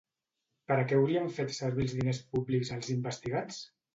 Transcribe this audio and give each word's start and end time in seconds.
Per 0.71 0.77
a 0.83 0.85
què 0.91 0.97
haurien 0.99 1.27
fet 1.35 1.53
servir 1.57 1.85
els 1.85 1.95
diners 1.99 2.23
públics 2.31 2.75
els 2.79 2.91
investigats? 2.97 3.63